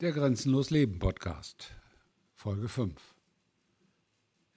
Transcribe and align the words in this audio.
Der 0.00 0.12
Grenzenlos 0.12 0.70
Leben 0.70 1.00
Podcast, 1.00 1.74
Folge 2.36 2.68
5. 2.68 3.16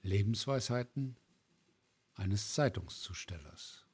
Lebensweisheiten 0.03 1.17
eines 2.13 2.53
Zeitungszustellers. 2.53 3.87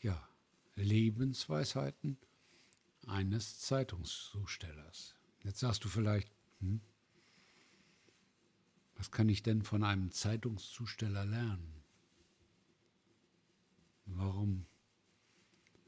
Ja, 0.00 0.28
Lebensweisheiten 0.76 2.18
eines 3.08 3.58
Zeitungszustellers. 3.58 5.16
Jetzt 5.42 5.58
sagst 5.58 5.84
du 5.84 5.88
vielleicht, 5.88 6.30
hm, 6.60 6.80
was 8.94 9.10
kann 9.10 9.28
ich 9.28 9.42
denn 9.42 9.62
von 9.62 9.82
einem 9.82 10.12
Zeitungszusteller 10.12 11.24
lernen? 11.24 11.82
Warum 14.06 14.66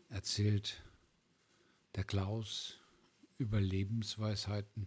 erzählt 0.09 0.83
der 1.95 2.03
Klaus 2.03 2.80
über 3.41 3.59
Lebensweisheiten 3.59 4.87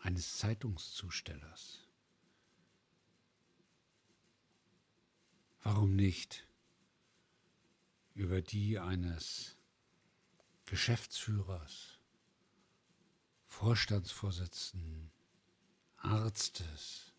eines 0.00 0.36
Zeitungszustellers. 0.36 1.86
Warum 5.62 5.94
nicht 5.94 6.44
über 8.14 8.42
die 8.42 8.80
eines 8.80 9.56
Geschäftsführers, 10.66 12.00
Vorstandsvorsitzenden, 13.46 15.12
Arztes, 15.98 17.12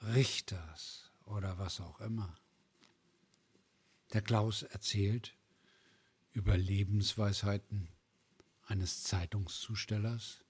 Richters 0.00 1.12
oder 1.26 1.58
was 1.58 1.82
auch 1.82 2.00
immer. 2.00 2.34
Der 4.14 4.22
Klaus 4.22 4.62
erzählt 4.62 5.36
über 6.32 6.56
Lebensweisheiten 6.56 7.88
eines 8.72 9.02
Zeitungszustellers, 9.02 10.46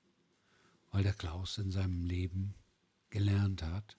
weil 0.92 1.02
der 1.02 1.12
Klaus 1.12 1.58
in 1.58 1.72
seinem 1.72 2.04
Leben 2.04 2.54
gelernt 3.10 3.64
hat, 3.64 3.98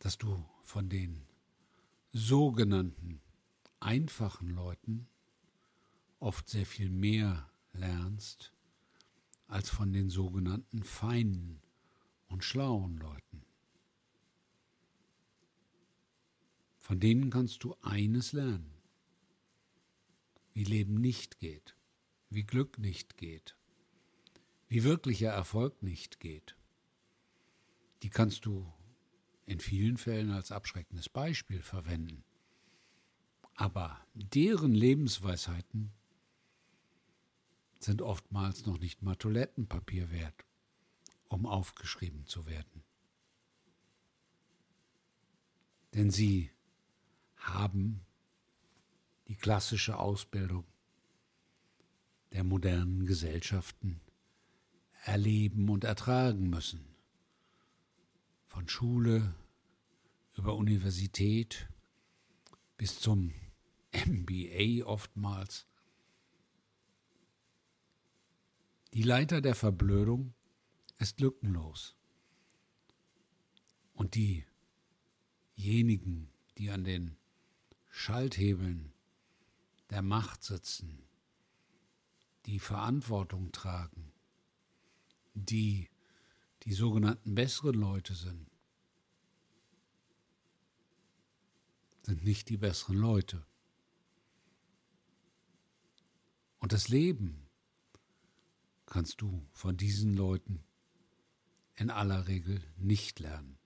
dass 0.00 0.18
du 0.18 0.44
von 0.62 0.90
den 0.90 1.26
sogenannten 2.12 3.22
einfachen 3.80 4.50
Leuten 4.50 5.08
oft 6.18 6.46
sehr 6.50 6.66
viel 6.66 6.90
mehr 6.90 7.50
lernst 7.72 8.52
als 9.46 9.70
von 9.70 9.94
den 9.94 10.10
sogenannten 10.10 10.82
feinen 10.82 11.62
und 12.28 12.44
schlauen 12.44 12.98
Leuten. 12.98 13.46
Von 16.76 17.00
denen 17.00 17.30
kannst 17.30 17.64
du 17.64 17.74
eines 17.80 18.32
lernen 18.32 18.79
wie 20.60 20.64
Leben 20.64 21.00
nicht 21.00 21.38
geht, 21.38 21.74
wie 22.28 22.42
Glück 22.42 22.78
nicht 22.78 23.16
geht, 23.16 23.56
wie 24.68 24.84
wirklicher 24.84 25.30
Erfolg 25.30 25.82
nicht 25.82 26.20
geht. 26.20 26.54
Die 28.02 28.10
kannst 28.10 28.44
du 28.44 28.70
in 29.46 29.58
vielen 29.58 29.96
Fällen 29.96 30.30
als 30.30 30.52
abschreckendes 30.52 31.08
Beispiel 31.08 31.62
verwenden. 31.62 32.24
Aber 33.54 34.04
deren 34.12 34.74
Lebensweisheiten 34.74 35.92
sind 37.78 38.02
oftmals 38.02 38.66
noch 38.66 38.78
nicht 38.78 39.00
mal 39.00 39.16
Toilettenpapier 39.16 40.10
wert, 40.10 40.44
um 41.28 41.46
aufgeschrieben 41.46 42.26
zu 42.26 42.44
werden. 42.44 42.84
Denn 45.94 46.10
sie 46.10 46.50
haben 47.36 48.04
die 49.30 49.36
klassische 49.36 49.96
Ausbildung 49.96 50.64
der 52.32 52.42
modernen 52.42 53.06
Gesellschaften 53.06 54.00
erleben 55.04 55.68
und 55.68 55.84
ertragen 55.84 56.50
müssen. 56.50 56.84
Von 58.48 58.68
Schule 58.68 59.32
über 60.36 60.56
Universität 60.56 61.68
bis 62.76 62.98
zum 62.98 63.32
MBA 63.92 64.84
oftmals. 64.84 65.68
Die 68.94 69.04
Leiter 69.04 69.40
der 69.40 69.54
Verblödung 69.54 70.34
ist 70.98 71.20
lückenlos. 71.20 71.94
Und 73.94 74.16
diejenigen, 75.56 76.32
die 76.58 76.70
an 76.70 76.82
den 76.82 77.16
Schalthebeln 77.90 78.92
der 79.90 80.02
Macht 80.02 80.42
sitzen, 80.42 81.02
die 82.46 82.58
Verantwortung 82.58 83.52
tragen, 83.52 84.12
die 85.34 85.88
die 86.62 86.72
sogenannten 86.72 87.34
besseren 87.34 87.74
Leute 87.74 88.14
sind, 88.14 88.46
sind 92.02 92.24
nicht 92.24 92.48
die 92.48 92.56
besseren 92.56 92.96
Leute. 92.96 93.44
Und 96.58 96.72
das 96.72 96.88
Leben 96.88 97.48
kannst 98.86 99.20
du 99.22 99.46
von 99.52 99.76
diesen 99.76 100.14
Leuten 100.14 100.62
in 101.76 101.90
aller 101.90 102.26
Regel 102.28 102.62
nicht 102.76 103.20
lernen. 103.20 103.58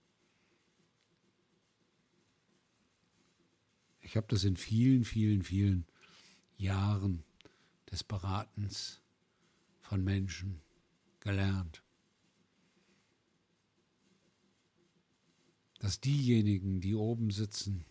Ich 4.01 4.17
habe 4.17 4.27
das 4.29 4.45
in 4.45 4.57
vielen, 4.57 5.05
vielen, 5.05 5.43
vielen 5.43 5.87
Jahren 6.57 7.25
des 7.91 8.05
Beratens 8.05 9.01
von 9.81 10.03
Menschen 10.03 10.61
gelernt. 11.21 11.83
Dass 15.79 16.01
diejenigen, 16.01 16.81
die 16.81 16.95
oben 16.95 17.31
sitzen, 17.31 17.85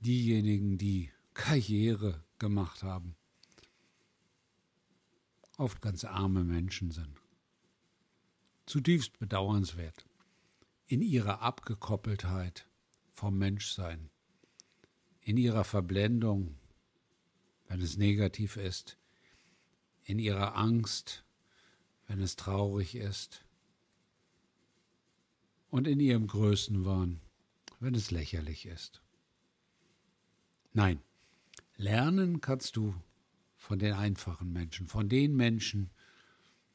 diejenigen, 0.00 0.78
die 0.78 1.10
Karriere 1.34 2.22
gemacht 2.38 2.82
haben, 2.82 3.16
oft 5.56 5.80
ganz 5.80 6.04
arme 6.04 6.44
Menschen 6.44 6.90
sind. 6.90 7.20
Zutiefst 8.66 9.18
bedauernswert 9.18 10.04
in 10.86 11.02
ihrer 11.02 11.40
Abgekoppeltheit 11.40 12.68
vom 13.12 13.38
Menschsein, 13.38 14.10
in 15.20 15.36
ihrer 15.36 15.64
Verblendung 15.64 16.58
wenn 17.72 17.80
es 17.80 17.96
negativ 17.96 18.58
ist, 18.58 18.98
in 20.04 20.18
ihrer 20.18 20.56
Angst, 20.56 21.24
wenn 22.06 22.20
es 22.20 22.36
traurig 22.36 22.94
ist, 22.94 23.46
und 25.70 25.88
in 25.88 25.98
ihrem 25.98 26.26
Größenwahn, 26.26 27.22
wenn 27.80 27.94
es 27.94 28.10
lächerlich 28.10 28.66
ist. 28.66 29.00
Nein, 30.74 31.00
lernen 31.76 32.42
kannst 32.42 32.76
du 32.76 32.94
von 33.56 33.78
den 33.78 33.94
einfachen 33.94 34.52
Menschen, 34.52 34.86
von 34.86 35.08
den 35.08 35.34
Menschen, 35.34 35.88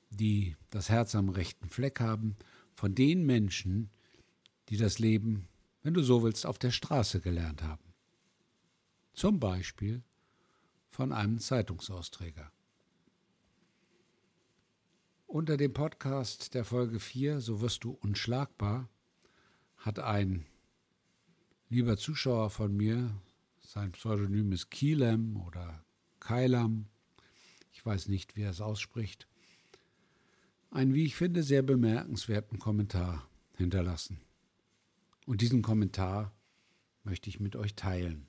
die 0.09 0.55
das 0.71 0.89
Herz 0.89 1.13
am 1.13 1.29
rechten 1.29 1.69
Fleck 1.69 1.99
haben, 1.99 2.35
von 2.73 2.95
den 2.95 3.23
Menschen, 3.23 3.91
die 4.69 4.77
das 4.77 4.97
Leben, 4.97 5.47
wenn 5.83 5.93
du 5.93 6.01
so 6.01 6.23
willst, 6.23 6.47
auf 6.47 6.57
der 6.57 6.71
Straße 6.71 7.21
gelernt 7.21 7.61
haben. 7.61 7.93
Zum 9.13 9.39
Beispiel 9.39 10.01
von 10.89 11.11
einem 11.11 11.39
Zeitungsausträger. 11.39 12.51
Unter 15.27 15.57
dem 15.57 15.73
Podcast 15.73 16.53
der 16.53 16.63
Folge 16.63 16.99
4, 16.99 17.41
So 17.41 17.61
wirst 17.61 17.83
du 17.83 17.91
unschlagbar, 17.91 18.89
hat 19.77 19.99
ein 19.99 20.45
lieber 21.69 21.97
Zuschauer 21.97 22.49
von 22.49 22.75
mir, 22.75 23.11
sein 23.59 23.91
Pseudonym 23.91 24.51
ist 24.53 24.71
Kielem 24.71 25.35
oder 25.37 25.83
Kailam, 26.19 26.87
ich 27.73 27.85
weiß 27.85 28.07
nicht, 28.07 28.35
wie 28.35 28.43
er 28.43 28.51
es 28.51 28.61
ausspricht, 28.61 29.27
einen, 30.71 30.93
wie 30.93 31.05
ich 31.05 31.15
finde, 31.15 31.43
sehr 31.43 31.61
bemerkenswerten 31.61 32.59
Kommentar 32.59 33.27
hinterlassen. 33.55 34.21
Und 35.25 35.41
diesen 35.41 35.61
Kommentar 35.61 36.33
möchte 37.03 37.29
ich 37.29 37.39
mit 37.39 37.55
euch 37.55 37.75
teilen, 37.75 38.27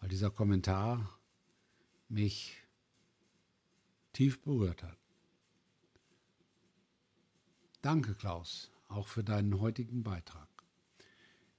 weil 0.00 0.08
dieser 0.08 0.30
Kommentar 0.30 1.15
mich 2.08 2.56
tief 4.12 4.40
berührt 4.40 4.82
hat. 4.82 4.96
Danke, 7.82 8.14
Klaus, 8.14 8.70
auch 8.88 9.08
für 9.08 9.22
deinen 9.22 9.60
heutigen 9.60 10.02
Beitrag. 10.02 10.48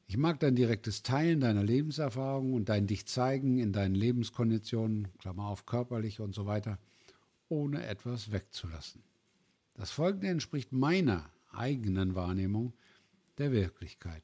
Ich 0.08 0.18
mag 0.18 0.40
dein 0.40 0.56
direktes 0.56 1.04
Teilen 1.04 1.42
deiner 1.42 1.64
Lebenserfahrung 1.64 2.54
und 2.54 2.70
dein 2.70 2.88
dich 2.88 3.06
zeigen 3.08 3.60
in 3.60 3.74
deinen 3.74 3.96
Lebenskonditionen, 3.96 5.10
Klammer 5.20 5.48
auf 5.48 5.66
körperlich 5.66 6.22
und 6.22 6.34
so 6.34 6.46
weiter, 6.46 6.80
ohne 7.50 7.86
etwas 7.86 8.32
wegzulassen. 8.32 9.04
Das 9.74 9.92
Folgende 9.92 10.30
entspricht 10.30 10.72
meiner 10.72 11.30
eigenen 11.52 12.16
Wahrnehmung 12.16 12.74
der 13.38 13.52
Wirklichkeit, 13.52 14.24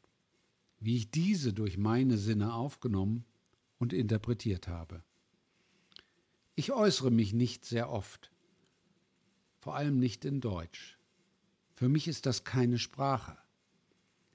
wie 0.79 0.97
ich 0.97 1.11
diese 1.11 1.53
durch 1.53 1.77
meine 1.77 2.17
Sinne 2.17 2.53
aufgenommen 2.53 3.25
und 3.77 3.93
interpretiert 3.93 4.67
habe. 4.67 5.03
Ich 6.55 6.71
äußere 6.71 7.09
mich 7.09 7.33
nicht 7.33 7.65
sehr 7.65 7.89
oft, 7.89 8.31
vor 9.57 9.75
allem 9.75 9.97
nicht 9.97 10.23
in 10.23 10.39
Deutsch. 10.39 10.99
Für 11.73 11.89
mich 11.89 12.07
ist 12.07 12.27
das 12.27 12.43
keine 12.43 12.77
Sprache. 12.77 13.35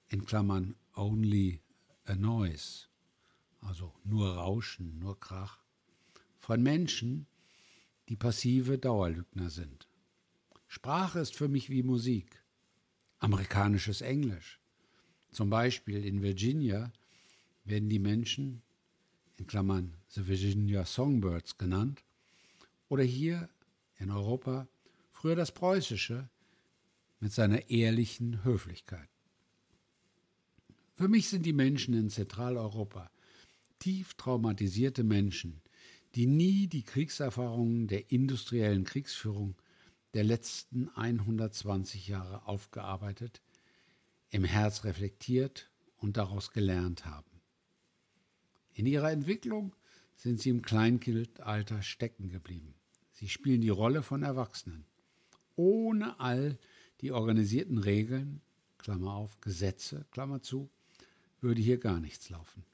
In 0.08 0.24
Klammern 0.26 0.74
only 0.96 1.60
a 2.06 2.16
noise, 2.16 2.88
also 3.60 3.94
nur 4.02 4.34
Rauschen, 4.34 4.98
nur 4.98 5.20
Krach, 5.20 5.60
von 6.40 6.60
Menschen, 6.60 7.28
die 8.08 8.16
passive 8.16 8.78
Dauerlügner 8.78 9.48
sind. 9.50 9.86
Sprache 10.66 11.20
ist 11.20 11.36
für 11.36 11.48
mich 11.48 11.70
wie 11.70 11.84
Musik. 11.84 12.42
Amerikanisches 13.20 14.00
Englisch. 14.00 14.60
Zum 15.30 15.50
Beispiel 15.50 16.04
in 16.04 16.20
Virginia 16.20 16.92
werden 17.62 17.88
die 17.88 18.00
Menschen, 18.00 18.62
in 19.36 19.46
Klammern 19.46 19.94
The 20.08 20.26
Virginia 20.26 20.84
Songbirds 20.84 21.58
genannt, 21.58 22.02
oder 22.88 23.02
hier 23.02 23.48
in 23.96 24.10
Europa 24.10 24.68
früher 25.12 25.36
das 25.36 25.52
Preußische 25.52 26.28
mit 27.20 27.32
seiner 27.32 27.68
ehrlichen 27.70 28.44
Höflichkeit. 28.44 29.08
Für 30.94 31.08
mich 31.08 31.28
sind 31.28 31.46
die 31.46 31.52
Menschen 31.52 31.94
in 31.94 32.10
Zentraleuropa 32.10 33.10
tief 33.78 34.14
traumatisierte 34.14 35.04
Menschen, 35.04 35.60
die 36.14 36.26
nie 36.26 36.66
die 36.66 36.82
Kriegserfahrungen 36.82 37.86
der 37.86 38.10
industriellen 38.10 38.84
Kriegsführung 38.84 39.56
der 40.14 40.24
letzten 40.24 40.88
120 40.88 42.08
Jahre 42.08 42.46
aufgearbeitet, 42.46 43.42
im 44.30 44.44
Herz 44.44 44.84
reflektiert 44.84 45.70
und 45.96 46.16
daraus 46.16 46.50
gelernt 46.50 47.04
haben. 47.04 47.40
In 48.72 48.86
ihrer 48.86 49.10
Entwicklung 49.10 49.74
sind 50.16 50.40
sie 50.40 50.50
im 50.50 50.62
Kleinkindalter 50.62 51.82
stecken 51.82 52.28
geblieben. 52.28 52.74
Sie 53.18 53.28
spielen 53.28 53.60
die 53.60 53.68
Rolle 53.68 54.04
von 54.04 54.22
Erwachsenen. 54.22 54.84
Ohne 55.56 56.20
all 56.20 56.56
die 57.00 57.10
organisierten 57.10 57.78
Regeln, 57.78 58.40
Klammer 58.78 59.14
auf, 59.14 59.40
Gesetze, 59.40 60.06
Klammer 60.12 60.40
zu, 60.40 60.70
würde 61.40 61.60
hier 61.60 61.78
gar 61.78 61.98
nichts 61.98 62.30
laufen. 62.30 62.64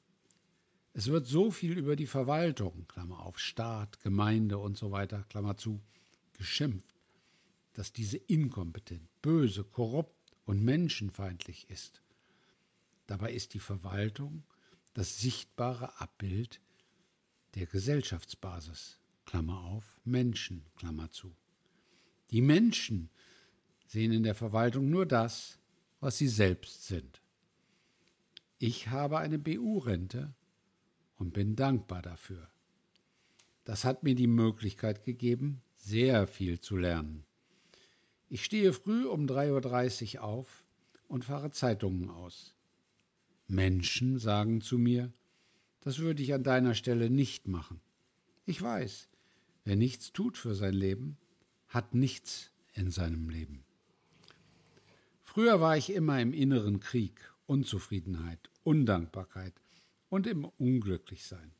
Es 0.92 1.06
wird 1.06 1.26
so 1.26 1.50
viel 1.50 1.78
über 1.78 1.96
die 1.96 2.06
Verwaltung, 2.06 2.86
Klammer 2.88 3.20
auf, 3.20 3.38
Staat, 3.38 4.00
Gemeinde 4.02 4.58
und 4.58 4.76
so 4.76 4.90
weiter, 4.90 5.24
Klammer 5.30 5.56
zu, 5.56 5.80
geschimpft, 6.34 6.94
dass 7.72 7.94
diese 7.94 8.18
inkompetent, 8.18 9.08
böse, 9.22 9.64
korrupt 9.64 10.34
und 10.44 10.62
menschenfeindlich 10.62 11.70
ist. 11.70 12.02
Dabei 13.06 13.32
ist 13.32 13.54
die 13.54 13.60
Verwaltung 13.60 14.44
das 14.92 15.20
sichtbare 15.20 15.98
Abbild 16.02 16.60
der 17.54 17.64
Gesellschaftsbasis, 17.64 18.98
Klammer 19.26 19.60
auf, 19.64 20.00
Menschen, 20.04 20.64
Klammer 20.76 21.10
zu. 21.10 21.34
Die 22.30 22.40
Menschen 22.40 23.10
sehen 23.86 24.12
in 24.12 24.22
der 24.22 24.34
Verwaltung 24.34 24.90
nur 24.90 25.06
das, 25.06 25.58
was 26.00 26.18
sie 26.18 26.28
selbst 26.28 26.86
sind. 26.86 27.22
Ich 28.58 28.88
habe 28.88 29.18
eine 29.18 29.38
BU-Rente 29.38 30.34
und 31.16 31.32
bin 31.32 31.56
dankbar 31.56 32.02
dafür. 32.02 32.48
Das 33.64 33.84
hat 33.84 34.02
mir 34.02 34.14
die 34.14 34.26
Möglichkeit 34.26 35.04
gegeben, 35.04 35.62
sehr 35.76 36.26
viel 36.26 36.60
zu 36.60 36.76
lernen. 36.76 37.24
Ich 38.28 38.44
stehe 38.44 38.72
früh 38.72 39.06
um 39.06 39.26
3.30 39.26 40.16
Uhr 40.16 40.24
auf 40.24 40.64
und 41.08 41.24
fahre 41.24 41.50
Zeitungen 41.50 42.10
aus. 42.10 42.54
Menschen 43.46 44.18
sagen 44.18 44.60
zu 44.60 44.78
mir, 44.78 45.12
das 45.80 45.98
würde 45.98 46.22
ich 46.22 46.32
an 46.32 46.42
deiner 46.42 46.74
Stelle 46.74 47.10
nicht 47.10 47.46
machen. 47.46 47.80
Ich 48.46 48.60
weiß, 48.60 49.08
wer 49.64 49.76
nichts 49.76 50.12
tut 50.12 50.38
für 50.38 50.54
sein 50.54 50.74
Leben, 50.74 51.16
hat 51.68 51.94
nichts 51.94 52.50
in 52.74 52.90
seinem 52.90 53.28
Leben. 53.28 53.64
Früher 55.22 55.60
war 55.60 55.76
ich 55.76 55.90
immer 55.90 56.20
im 56.20 56.32
inneren 56.32 56.80
Krieg, 56.80 57.32
Unzufriedenheit, 57.46 58.50
Undankbarkeit 58.62 59.54
und 60.08 60.26
im 60.26 60.44
Unglücklichsein. 60.44 61.52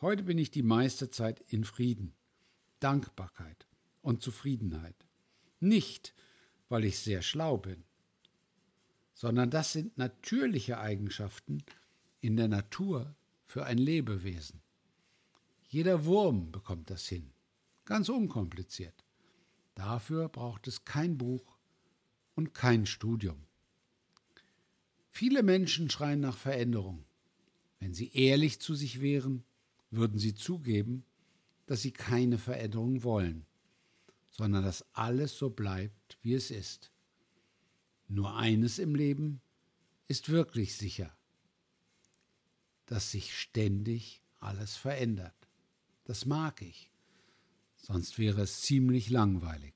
Heute 0.00 0.22
bin 0.22 0.38
ich 0.38 0.50
die 0.50 0.62
meiste 0.62 1.10
Zeit 1.10 1.40
in 1.48 1.64
Frieden, 1.64 2.14
Dankbarkeit 2.80 3.66
und 4.02 4.22
Zufriedenheit. 4.22 4.96
Nicht, 5.60 6.14
weil 6.68 6.84
ich 6.84 6.98
sehr 6.98 7.22
schlau 7.22 7.58
bin, 7.58 7.84
sondern 9.14 9.50
das 9.50 9.72
sind 9.72 9.96
natürliche 9.96 10.78
Eigenschaften 10.78 11.62
in 12.20 12.36
der 12.36 12.48
Natur 12.48 13.14
für 13.46 13.64
ein 13.64 13.78
Lebewesen. 13.78 14.63
Jeder 15.74 16.04
Wurm 16.04 16.52
bekommt 16.52 16.88
das 16.88 17.08
hin, 17.08 17.32
ganz 17.84 18.08
unkompliziert. 18.08 18.94
Dafür 19.74 20.28
braucht 20.28 20.68
es 20.68 20.84
kein 20.84 21.18
Buch 21.18 21.58
und 22.36 22.54
kein 22.54 22.86
Studium. 22.86 23.44
Viele 25.10 25.42
Menschen 25.42 25.90
schreien 25.90 26.20
nach 26.20 26.36
Veränderung. 26.36 27.04
Wenn 27.80 27.92
sie 27.92 28.12
ehrlich 28.12 28.60
zu 28.60 28.76
sich 28.76 29.00
wären, 29.00 29.42
würden 29.90 30.20
sie 30.20 30.36
zugeben, 30.36 31.04
dass 31.66 31.82
sie 31.82 31.90
keine 31.90 32.38
Veränderung 32.38 33.02
wollen, 33.02 33.44
sondern 34.30 34.62
dass 34.62 34.86
alles 34.92 35.36
so 35.36 35.50
bleibt, 35.50 36.18
wie 36.22 36.34
es 36.34 36.52
ist. 36.52 36.92
Nur 38.06 38.36
eines 38.36 38.78
im 38.78 38.94
Leben 38.94 39.40
ist 40.06 40.28
wirklich 40.28 40.76
sicher, 40.76 41.12
dass 42.86 43.10
sich 43.10 43.36
ständig 43.36 44.22
alles 44.38 44.76
verändert. 44.76 45.34
Das 46.04 46.26
mag 46.26 46.60
ich, 46.60 46.90
sonst 47.76 48.18
wäre 48.18 48.42
es 48.42 48.60
ziemlich 48.60 49.10
langweilig. 49.10 49.74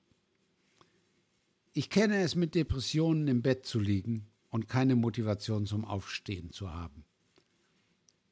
Ich 1.72 1.90
kenne 1.90 2.20
es, 2.22 2.34
mit 2.34 2.54
Depressionen 2.54 3.28
im 3.28 3.42
Bett 3.42 3.64
zu 3.64 3.78
liegen 3.78 4.26
und 4.50 4.68
keine 4.68 4.96
Motivation 4.96 5.66
zum 5.66 5.84
Aufstehen 5.84 6.50
zu 6.50 6.72
haben. 6.72 7.04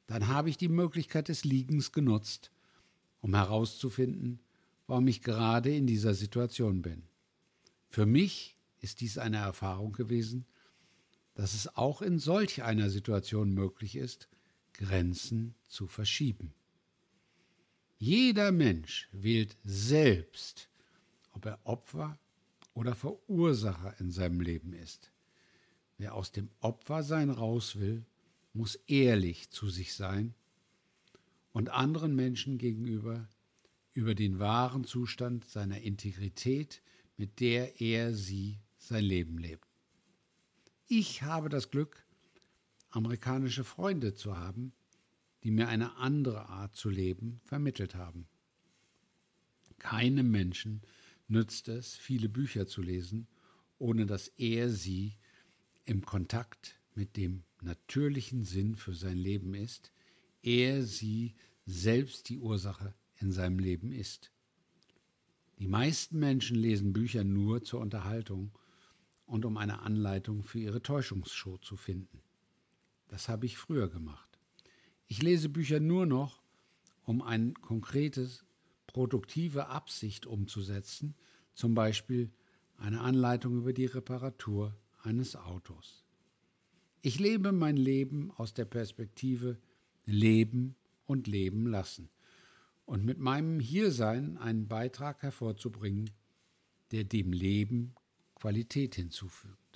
Dann 0.05 0.27
habe 0.27 0.49
ich 0.49 0.57
die 0.57 0.69
Möglichkeit 0.69 1.27
des 1.27 1.43
Liegens 1.43 1.91
genutzt, 1.91 2.51
um 3.21 3.33
herauszufinden, 3.35 4.39
warum 4.85 5.07
ich 5.07 5.21
gerade 5.21 5.75
in 5.75 5.87
dieser 5.87 6.13
Situation 6.13 6.81
bin. 6.81 7.03
Für 7.89 8.05
mich 8.05 8.57
ist 8.79 9.01
dies 9.01 9.17
eine 9.17 9.37
Erfahrung 9.37 9.91
gewesen, 9.91 10.45
dass 11.35 11.53
es 11.53 11.75
auch 11.75 12.01
in 12.01 12.19
solch 12.19 12.63
einer 12.63 12.89
Situation 12.89 13.53
möglich 13.53 13.95
ist, 13.95 14.27
Grenzen 14.73 15.55
zu 15.67 15.87
verschieben. 15.87 16.53
Jeder 17.99 18.51
Mensch 18.51 19.09
wählt 19.11 19.57
selbst, 19.63 20.69
ob 21.31 21.45
er 21.45 21.59
Opfer 21.63 22.19
oder 22.75 22.93
Verursacher 22.93 23.99
in 23.99 24.11
seinem 24.11 24.39
Leben 24.39 24.73
ist. 24.73 25.11
Wer 25.97 26.13
aus 26.13 26.31
dem 26.31 26.49
Opfersein 26.59 27.31
raus 27.31 27.79
will, 27.79 28.05
muss 28.53 28.75
ehrlich 28.87 29.49
zu 29.49 29.69
sich 29.69 29.95
sein 29.95 30.35
und 31.53 31.69
anderen 31.69 32.15
Menschen 32.15 32.59
gegenüber 32.59 33.27
über 33.93 34.13
den 34.13 34.37
wahren 34.37 34.83
Zustand 34.83 35.49
seiner 35.49 35.81
Integrität, 35.81 36.83
mit 37.17 37.39
der 37.39 37.81
er 37.81 38.13
sie 38.13 38.59
sein 38.77 39.03
Leben 39.03 39.39
lebt. 39.39 39.67
Ich 40.87 41.23
habe 41.23 41.49
das 41.49 41.71
Glück, 41.71 42.05
amerikanische 42.91 43.63
Freunde 43.63 44.13
zu 44.13 44.37
haben, 44.37 44.71
die 45.43 45.51
mir 45.51 45.67
eine 45.67 45.97
andere 45.97 46.47
Art 46.49 46.75
zu 46.75 46.89
leben 46.89 47.39
vermittelt 47.43 47.95
haben. 47.95 48.27
Keinem 49.79 50.31
Menschen 50.31 50.81
nützt 51.27 51.67
es, 51.67 51.95
viele 51.95 52.29
Bücher 52.29 52.67
zu 52.67 52.81
lesen, 52.81 53.27
ohne 53.77 54.05
dass 54.05 54.27
er 54.37 54.69
sie 54.69 55.17
im 55.85 56.03
Kontakt 56.05 56.79
mit 56.95 57.15
dem 57.15 57.43
natürlichen 57.61 58.43
Sinn 58.43 58.75
für 58.75 58.93
sein 58.93 59.17
Leben 59.17 59.53
ist, 59.53 59.91
er 60.41 60.83
sie 60.83 61.35
selbst 61.65 62.29
die 62.29 62.39
Ursache 62.39 62.93
in 63.19 63.31
seinem 63.31 63.59
Leben 63.59 63.91
ist. 63.91 64.31
Die 65.59 65.67
meisten 65.67 66.19
Menschen 66.19 66.55
lesen 66.55 66.93
Bücher 66.93 67.23
nur 67.23 67.63
zur 67.63 67.81
Unterhaltung 67.81 68.51
und 69.25 69.45
um 69.45 69.57
eine 69.57 69.79
Anleitung 69.79 70.43
für 70.43 70.59
ihre 70.59 70.81
Täuschungsshow 70.81 71.57
zu 71.57 71.75
finden. 71.75 72.21
Das 73.07 73.27
habe 73.27 73.45
ich 73.45 73.57
früher 73.57 73.89
gemacht. 73.89 74.26
Ich 75.07 75.21
lese 75.21 75.49
Bücher 75.49 75.79
nur 75.79 76.05
noch, 76.05 76.41
um 77.03 77.21
eine 77.21 77.53
konkrete, 77.53 78.29
produktive 78.87 79.67
Absicht 79.67 80.25
umzusetzen, 80.25 81.15
zum 81.53 81.73
Beispiel 81.73 82.29
eine 82.77 83.01
Anleitung 83.01 83.57
über 83.57 83.73
die 83.73 83.85
Reparatur 83.85 84.75
eines 85.01 85.35
Autos. 85.35 86.03
Ich 87.01 87.19
lebe 87.19 87.51
mein 87.51 87.77
Leben 87.77 88.31
aus 88.31 88.53
der 88.53 88.65
Perspektive 88.65 89.57
Leben 90.05 90.75
und 91.05 91.27
Leben 91.27 91.67
lassen 91.67 92.09
und 92.85 93.05
mit 93.05 93.19
meinem 93.19 93.59
Hiersein 93.59 94.37
einen 94.37 94.67
Beitrag 94.67 95.21
hervorzubringen, 95.21 96.09
der 96.91 97.03
dem 97.03 97.31
Leben 97.33 97.93
Qualität 98.35 98.95
hinzufügt. 98.95 99.66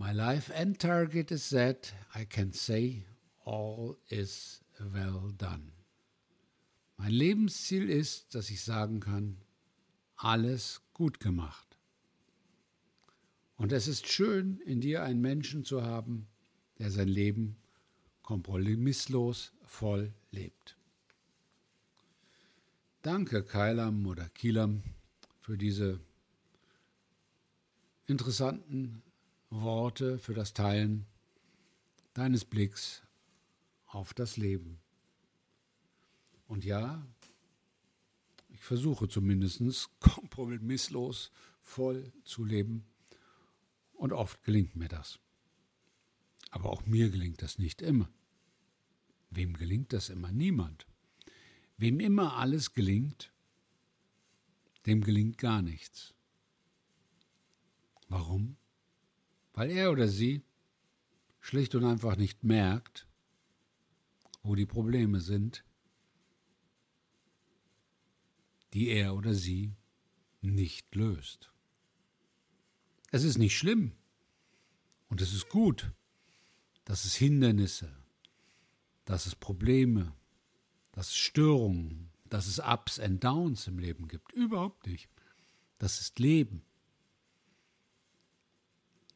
My 0.00 0.12
life 0.12 0.50
end 0.54 0.78
target 0.78 1.30
is 1.30 1.50
that 1.50 1.92
I 2.14 2.24
can 2.24 2.54
say 2.54 3.04
all 3.44 3.98
is 4.08 4.62
well 4.80 5.30
done. 5.36 5.72
Mein 6.96 7.12
Lebensziel 7.12 7.90
ist, 7.90 8.34
dass 8.34 8.48
ich 8.48 8.64
sagen 8.64 9.00
kann, 9.00 9.36
alles 10.16 10.80
gut 10.94 11.20
gemacht. 11.20 11.76
Und 13.56 13.72
es 13.72 13.88
ist 13.88 14.08
schön, 14.08 14.60
in 14.64 14.80
dir 14.80 15.02
einen 15.02 15.20
Menschen 15.20 15.66
zu 15.66 15.82
haben, 15.82 16.28
der 16.78 16.90
sein 16.90 17.08
Leben 17.08 17.56
kompromisslos 18.22 19.52
voll 19.66 20.14
lebt. 20.30 20.78
Danke, 23.02 23.44
Kailam 23.44 24.06
oder 24.06 24.30
Kilam, 24.30 24.82
für 25.40 25.58
diese 25.58 26.00
interessanten 28.06 29.02
Worte, 29.50 30.18
für 30.18 30.34
das 30.34 30.54
Teilen 30.54 31.06
deines 32.14 32.44
Blicks 32.44 33.02
auf 33.86 34.14
das 34.14 34.36
Leben. 34.36 34.80
Und 36.46 36.64
ja, 36.64 37.04
ich 38.48 38.62
versuche 38.62 39.08
zumindest 39.08 39.60
kompromisslos 40.00 41.32
voll 41.62 42.12
zu 42.24 42.44
leben. 42.44 42.84
Und 43.94 44.12
oft 44.12 44.42
gelingt 44.44 44.76
mir 44.76 44.88
das. 44.88 45.18
Aber 46.50 46.70
auch 46.70 46.86
mir 46.86 47.10
gelingt 47.10 47.42
das 47.42 47.58
nicht 47.58 47.82
immer. 47.82 48.08
Wem 49.30 49.54
gelingt 49.54 49.92
das 49.92 50.08
immer? 50.08 50.32
Niemand. 50.32 50.86
Wem 51.76 52.00
immer 52.00 52.36
alles 52.36 52.72
gelingt, 52.72 53.32
dem 54.86 55.02
gelingt 55.02 55.38
gar 55.38 55.62
nichts. 55.62 56.14
Warum? 58.08 58.56
Weil 59.52 59.70
er 59.70 59.90
oder 59.90 60.08
sie 60.08 60.42
schlicht 61.40 61.74
und 61.74 61.84
einfach 61.84 62.16
nicht 62.16 62.44
merkt, 62.44 63.06
wo 64.42 64.54
die 64.54 64.66
Probleme 64.66 65.20
sind, 65.20 65.64
die 68.72 68.88
er 68.88 69.14
oder 69.14 69.34
sie 69.34 69.74
nicht 70.40 70.94
löst. 70.94 71.50
Es 73.10 73.24
ist 73.24 73.38
nicht 73.38 73.56
schlimm 73.56 73.92
und 75.08 75.20
es 75.20 75.32
ist 75.32 75.48
gut, 75.48 75.92
dass 76.84 77.04
es 77.04 77.14
Hindernisse, 77.16 77.94
dass 79.04 79.26
es 79.26 79.34
Probleme, 79.34 80.14
dass 80.92 81.08
es 81.08 81.16
Störungen, 81.16 82.10
dass 82.24 82.46
es 82.46 82.60
Ups 82.60 83.00
and 83.00 83.22
Downs 83.22 83.66
im 83.66 83.78
Leben 83.78 84.06
gibt. 84.06 84.32
Überhaupt 84.32 84.86
nicht. 84.86 85.08
Das 85.78 86.00
ist 86.00 86.18
Leben. 86.18 86.62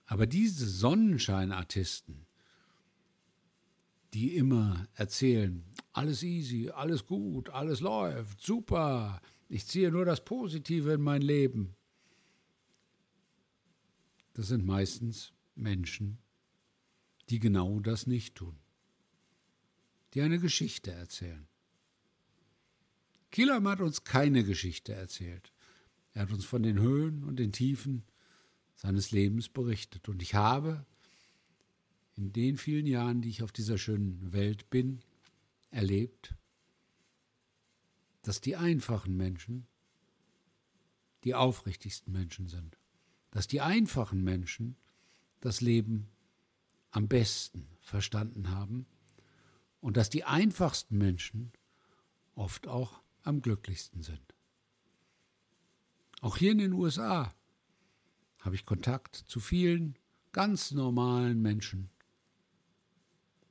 Aber 0.07 0.27
diese 0.27 0.67
Sonnenscheinartisten, 0.67 2.27
die 4.13 4.37
immer 4.37 4.87
erzählen, 4.95 5.65
alles 5.93 6.23
easy, 6.23 6.71
alles 6.71 7.07
gut, 7.07 7.51
alles 7.51 7.81
läuft, 7.81 8.41
super, 8.41 9.21
ich 9.49 9.67
ziehe 9.67 9.91
nur 9.91 10.05
das 10.05 10.25
Positive 10.25 10.93
in 10.93 11.01
mein 11.01 11.23
Leben. 11.23 11.75
Das 14.35 14.49
sind 14.49 14.67
meistens 14.67 15.33
Menschen, 15.55 16.19
die 17.29 17.39
genau 17.39 17.81
das 17.81 18.07
nicht 18.07 18.35
tun, 18.35 18.59
die 20.13 20.23
eine 20.23 20.39
Geschichte 20.39 20.93
erzählen. 20.93 21.47
Kielam 23.31 23.67
hat 23.67 23.81
uns 23.81 24.05
keine 24.05 24.45
Geschichte 24.45 24.93
erzählt. 24.93 25.53
Er 26.13 26.23
hat 26.23 26.33
uns 26.33 26.45
von 26.45 26.63
den 26.63 26.79
Höhen 26.79 27.25
und 27.25 27.37
den 27.37 27.51
Tiefen 27.51 28.05
seines 28.75 29.11
Lebens 29.11 29.49
berichtet. 29.49 30.09
Und 30.09 30.23
ich 30.23 30.35
habe 30.35 30.85
in 32.17 32.33
den 32.33 32.57
vielen 32.57 32.87
Jahren, 32.87 33.23
die 33.23 33.29
ich 33.29 33.43
auf 33.43 33.53
dieser 33.53 33.79
schönen 33.79 34.33
Welt 34.33 34.71
bin, 34.71 35.01
erlebt, 35.71 36.35
dass 38.23 38.41
die 38.41 38.57
einfachen 38.57 39.17
Menschen 39.17 39.67
die 41.25 41.35
aufrichtigsten 41.35 42.13
Menschen 42.13 42.49
sind. 42.49 42.79
Dass 43.31 43.49
die 43.49 43.61
einfachen 43.61 44.23
Menschen 44.23 44.77
das 45.41 45.61
Leben 45.61 46.09
am 46.91 47.09
besten 47.09 47.67
verstanden 47.81 48.51
haben 48.51 48.87
und 49.81 49.97
dass 49.97 50.11
die 50.11 50.25
einfachsten 50.25 50.97
Menschen 50.97 51.53
oft 52.35 52.67
auch 52.69 53.03
am 53.23 53.43
glücklichsten 53.43 54.03
sind. 54.03 54.35
Auch 56.21 56.37
hier 56.37 56.53
in 56.53 56.59
den 56.59 56.73
USA 56.73 57.35
habe 58.45 58.57
ich 58.57 58.67
Kontakt 58.67 59.17
zu 59.17 59.41
vielen 59.41 59.97
ganz 60.33 60.71
normalen 60.71 61.41
Menschen, 61.41 61.89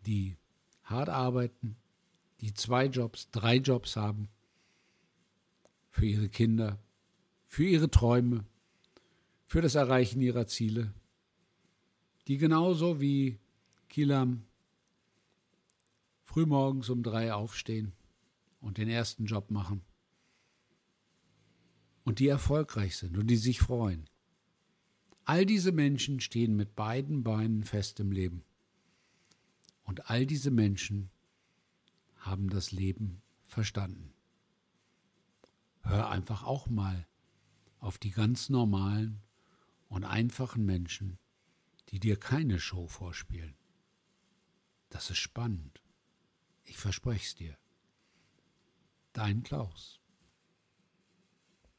die 0.06 0.38
hart 0.84 1.10
arbeiten, 1.10 1.78
die 2.42 2.54
zwei 2.54 2.86
Jobs, 2.86 3.32
drei 3.32 3.56
Jobs 3.56 3.96
haben, 3.96 4.30
für 5.90 6.06
ihre 6.06 6.30
Kinder, 6.30 6.80
für 7.48 7.64
ihre 7.64 7.90
Träume, 7.90 8.46
für 9.48 9.62
das 9.62 9.76
Erreichen 9.76 10.22
ihrer 10.22 10.46
Ziele, 10.46 10.94
die 12.28 12.38
genauso 12.38 13.02
wie 13.02 13.40
Kilam 13.90 14.46
frühmorgens 16.24 16.90
um 16.90 17.02
drei 17.02 17.34
aufstehen 17.34 17.94
und 18.62 18.78
den 18.78 18.90
ersten 18.90 19.26
Job 19.26 19.50
machen 19.50 19.82
und 22.04 22.20
die 22.20 22.28
erfolgreich 22.28 22.98
sind 22.98 23.18
und 23.18 23.28
die 23.28 23.38
sich 23.38 23.60
freuen. 23.60 24.10
All 25.26 25.46
diese 25.46 25.72
Menschen 25.72 26.20
stehen 26.20 26.56
mit 26.56 26.76
beiden 26.76 27.24
Beinen 27.24 27.64
fest 27.64 28.00
im 28.00 28.12
Leben. 28.12 28.44
Und 29.84 30.10
all 30.10 30.26
diese 30.26 30.52
Menschen 30.52 31.10
haben 32.18 32.50
das 32.50 32.72
Leben 32.72 33.22
verstanden. 33.46 34.14
Hör 35.82 36.10
einfach 36.10 36.44
auch 36.44 36.68
mal 36.68 37.08
auf 37.80 37.98
die 37.98 38.12
ganz 38.12 38.50
normalen 38.50 39.22
und 39.90 40.06
einfachen 40.06 40.66
Menschen, 40.66 41.18
die 41.90 42.00
dir 42.00 42.18
keine 42.18 42.60
Show 42.60 42.88
vorspielen. 42.88 43.56
Das 44.90 45.10
ist 45.10 45.18
spannend. 45.18 45.82
Ich 46.64 46.78
verspreche 46.78 47.26
es 47.26 47.36
dir. 47.36 47.58
Dein 49.12 49.44
Klaus. 49.44 50.03